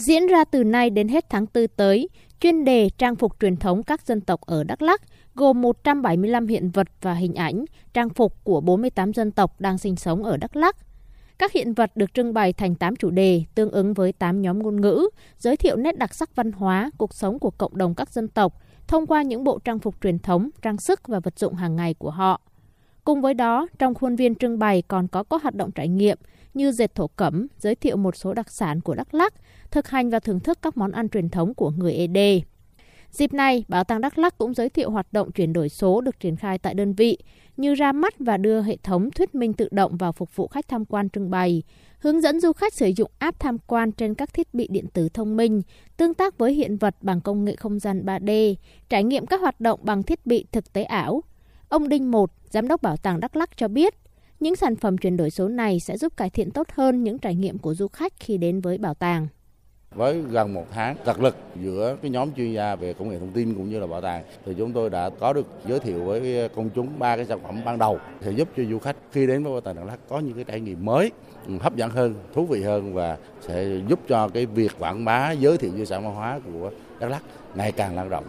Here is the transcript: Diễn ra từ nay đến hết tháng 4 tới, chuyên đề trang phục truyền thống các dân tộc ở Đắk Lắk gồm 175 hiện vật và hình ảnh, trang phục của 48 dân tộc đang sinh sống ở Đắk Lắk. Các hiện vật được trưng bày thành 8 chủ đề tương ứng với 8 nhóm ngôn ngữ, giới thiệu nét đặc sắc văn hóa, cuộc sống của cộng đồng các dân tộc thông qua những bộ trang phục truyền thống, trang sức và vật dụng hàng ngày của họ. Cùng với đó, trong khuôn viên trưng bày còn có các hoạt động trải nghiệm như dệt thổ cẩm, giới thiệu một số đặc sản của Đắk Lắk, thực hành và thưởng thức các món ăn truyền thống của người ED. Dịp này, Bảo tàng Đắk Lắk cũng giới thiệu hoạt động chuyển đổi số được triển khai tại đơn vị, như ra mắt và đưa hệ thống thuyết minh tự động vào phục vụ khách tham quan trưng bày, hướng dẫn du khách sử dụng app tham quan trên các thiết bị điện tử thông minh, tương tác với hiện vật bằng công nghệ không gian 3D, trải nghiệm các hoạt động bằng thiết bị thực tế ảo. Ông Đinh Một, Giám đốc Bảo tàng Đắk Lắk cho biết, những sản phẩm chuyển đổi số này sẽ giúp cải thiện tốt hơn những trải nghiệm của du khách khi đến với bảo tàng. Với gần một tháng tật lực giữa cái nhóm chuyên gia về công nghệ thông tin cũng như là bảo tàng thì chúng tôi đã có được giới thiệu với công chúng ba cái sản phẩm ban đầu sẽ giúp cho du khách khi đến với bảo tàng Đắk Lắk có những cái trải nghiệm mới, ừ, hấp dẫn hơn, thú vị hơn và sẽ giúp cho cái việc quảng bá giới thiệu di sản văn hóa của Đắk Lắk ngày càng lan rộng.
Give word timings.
Diễn 0.00 0.26
ra 0.26 0.44
từ 0.44 0.64
nay 0.64 0.90
đến 0.90 1.08
hết 1.08 1.30
tháng 1.30 1.46
4 1.54 1.66
tới, 1.76 2.08
chuyên 2.40 2.64
đề 2.64 2.90
trang 2.98 3.16
phục 3.16 3.32
truyền 3.40 3.56
thống 3.56 3.82
các 3.82 4.06
dân 4.06 4.20
tộc 4.20 4.40
ở 4.40 4.64
Đắk 4.64 4.82
Lắk 4.82 5.02
gồm 5.34 5.62
175 5.62 6.46
hiện 6.46 6.70
vật 6.70 6.86
và 7.00 7.14
hình 7.14 7.34
ảnh, 7.34 7.64
trang 7.94 8.08
phục 8.08 8.44
của 8.44 8.60
48 8.60 9.12
dân 9.12 9.30
tộc 9.30 9.60
đang 9.60 9.78
sinh 9.78 9.96
sống 9.96 10.24
ở 10.24 10.36
Đắk 10.36 10.56
Lắk. 10.56 10.76
Các 11.38 11.52
hiện 11.52 11.74
vật 11.74 11.96
được 11.96 12.14
trưng 12.14 12.34
bày 12.34 12.52
thành 12.52 12.74
8 12.74 12.96
chủ 12.96 13.10
đề 13.10 13.44
tương 13.54 13.70
ứng 13.70 13.94
với 13.94 14.12
8 14.12 14.42
nhóm 14.42 14.62
ngôn 14.62 14.80
ngữ, 14.80 15.08
giới 15.38 15.56
thiệu 15.56 15.76
nét 15.76 15.98
đặc 15.98 16.14
sắc 16.14 16.36
văn 16.36 16.52
hóa, 16.52 16.90
cuộc 16.98 17.14
sống 17.14 17.38
của 17.38 17.50
cộng 17.50 17.76
đồng 17.76 17.94
các 17.94 18.10
dân 18.10 18.28
tộc 18.28 18.62
thông 18.88 19.06
qua 19.06 19.22
những 19.22 19.44
bộ 19.44 19.58
trang 19.58 19.78
phục 19.78 19.94
truyền 20.02 20.18
thống, 20.18 20.50
trang 20.62 20.76
sức 20.78 21.08
và 21.08 21.20
vật 21.20 21.38
dụng 21.38 21.54
hàng 21.54 21.76
ngày 21.76 21.94
của 21.94 22.10
họ. 22.10 22.40
Cùng 23.04 23.20
với 23.20 23.34
đó, 23.34 23.68
trong 23.78 23.94
khuôn 23.94 24.16
viên 24.16 24.34
trưng 24.34 24.58
bày 24.58 24.82
còn 24.82 25.08
có 25.08 25.22
các 25.22 25.42
hoạt 25.42 25.54
động 25.54 25.70
trải 25.70 25.88
nghiệm 25.88 26.18
như 26.54 26.72
dệt 26.72 26.94
thổ 26.94 27.06
cẩm, 27.06 27.46
giới 27.58 27.74
thiệu 27.74 27.96
một 27.96 28.16
số 28.16 28.32
đặc 28.32 28.50
sản 28.50 28.80
của 28.80 28.94
Đắk 28.94 29.14
Lắk, 29.14 29.34
thực 29.70 29.88
hành 29.88 30.10
và 30.10 30.20
thưởng 30.20 30.40
thức 30.40 30.58
các 30.62 30.76
món 30.76 30.92
ăn 30.92 31.08
truyền 31.08 31.28
thống 31.28 31.54
của 31.54 31.70
người 31.70 31.92
ED. 31.92 32.42
Dịp 33.10 33.32
này, 33.32 33.64
Bảo 33.68 33.84
tàng 33.84 34.00
Đắk 34.00 34.18
Lắk 34.18 34.38
cũng 34.38 34.54
giới 34.54 34.68
thiệu 34.68 34.90
hoạt 34.90 35.12
động 35.12 35.32
chuyển 35.32 35.52
đổi 35.52 35.68
số 35.68 36.00
được 36.00 36.20
triển 36.20 36.36
khai 36.36 36.58
tại 36.58 36.74
đơn 36.74 36.92
vị, 36.92 37.18
như 37.56 37.74
ra 37.74 37.92
mắt 37.92 38.14
và 38.18 38.36
đưa 38.36 38.62
hệ 38.62 38.76
thống 38.82 39.10
thuyết 39.10 39.34
minh 39.34 39.52
tự 39.52 39.68
động 39.70 39.96
vào 39.96 40.12
phục 40.12 40.36
vụ 40.36 40.48
khách 40.48 40.68
tham 40.68 40.84
quan 40.84 41.08
trưng 41.08 41.30
bày, 41.30 41.62
hướng 41.98 42.20
dẫn 42.20 42.40
du 42.40 42.52
khách 42.52 42.74
sử 42.74 42.90
dụng 42.96 43.10
app 43.18 43.40
tham 43.40 43.58
quan 43.58 43.92
trên 43.92 44.14
các 44.14 44.34
thiết 44.34 44.54
bị 44.54 44.68
điện 44.70 44.86
tử 44.92 45.08
thông 45.08 45.36
minh, 45.36 45.62
tương 45.96 46.14
tác 46.14 46.38
với 46.38 46.52
hiện 46.54 46.76
vật 46.76 46.96
bằng 47.00 47.20
công 47.20 47.44
nghệ 47.44 47.56
không 47.56 47.78
gian 47.78 48.04
3D, 48.04 48.54
trải 48.88 49.04
nghiệm 49.04 49.26
các 49.26 49.40
hoạt 49.40 49.60
động 49.60 49.80
bằng 49.82 50.02
thiết 50.02 50.26
bị 50.26 50.46
thực 50.52 50.72
tế 50.72 50.82
ảo. 50.82 51.22
Ông 51.68 51.88
Đinh 51.88 52.10
Một, 52.10 52.30
Giám 52.50 52.68
đốc 52.68 52.82
Bảo 52.82 52.96
tàng 52.96 53.20
Đắk 53.20 53.36
Lắk 53.36 53.56
cho 53.56 53.68
biết, 53.68 53.94
những 54.40 54.56
sản 54.56 54.76
phẩm 54.76 54.98
chuyển 54.98 55.16
đổi 55.16 55.30
số 55.30 55.48
này 55.48 55.80
sẽ 55.80 55.96
giúp 55.96 56.16
cải 56.16 56.30
thiện 56.30 56.50
tốt 56.50 56.66
hơn 56.72 57.04
những 57.04 57.18
trải 57.18 57.34
nghiệm 57.34 57.58
của 57.58 57.74
du 57.74 57.88
khách 57.88 58.12
khi 58.20 58.38
đến 58.38 58.60
với 58.60 58.78
bảo 58.78 58.94
tàng. 58.94 59.28
Với 59.94 60.22
gần 60.22 60.54
một 60.54 60.66
tháng 60.70 60.96
tật 61.04 61.20
lực 61.20 61.36
giữa 61.62 61.96
cái 62.02 62.10
nhóm 62.10 62.32
chuyên 62.36 62.52
gia 62.52 62.76
về 62.76 62.92
công 62.92 63.08
nghệ 63.08 63.18
thông 63.18 63.32
tin 63.32 63.54
cũng 63.54 63.70
như 63.70 63.80
là 63.80 63.86
bảo 63.86 64.00
tàng 64.00 64.24
thì 64.46 64.54
chúng 64.58 64.72
tôi 64.72 64.90
đã 64.90 65.10
có 65.10 65.32
được 65.32 65.46
giới 65.68 65.78
thiệu 65.78 66.04
với 66.04 66.48
công 66.48 66.70
chúng 66.70 66.98
ba 66.98 67.16
cái 67.16 67.24
sản 67.24 67.40
phẩm 67.42 67.60
ban 67.64 67.78
đầu 67.78 67.98
sẽ 68.20 68.30
giúp 68.30 68.48
cho 68.56 68.62
du 68.70 68.78
khách 68.78 68.96
khi 69.12 69.26
đến 69.26 69.42
với 69.42 69.52
bảo 69.52 69.60
tàng 69.60 69.76
Đắk 69.76 69.86
Lắk 69.86 69.98
có 70.08 70.18
những 70.18 70.34
cái 70.34 70.44
trải 70.44 70.60
nghiệm 70.60 70.84
mới, 70.84 71.10
ừ, 71.46 71.54
hấp 71.60 71.76
dẫn 71.76 71.90
hơn, 71.90 72.14
thú 72.34 72.46
vị 72.46 72.62
hơn 72.62 72.94
và 72.94 73.18
sẽ 73.40 73.66
giúp 73.88 74.00
cho 74.08 74.28
cái 74.28 74.46
việc 74.46 74.72
quảng 74.78 75.04
bá 75.04 75.32
giới 75.32 75.58
thiệu 75.58 75.70
di 75.76 75.86
sản 75.86 76.04
văn 76.04 76.14
hóa 76.14 76.40
của 76.52 76.70
Đắk 77.00 77.10
Lắk 77.10 77.22
ngày 77.54 77.72
càng 77.72 77.96
lan 77.96 78.08
rộng. 78.08 78.24